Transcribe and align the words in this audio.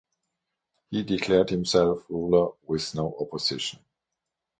He 0.89 1.03
declared 1.03 1.51
himself 1.51 2.09
ruler 2.09 2.53
with 2.65 2.95
no 2.95 3.15
opposition. 3.19 3.81